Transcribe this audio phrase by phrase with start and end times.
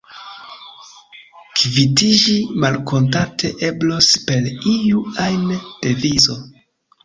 [1.59, 2.33] Kvitiĝi
[2.65, 5.49] malkontante eblos per iu ajn
[5.87, 6.43] devizo.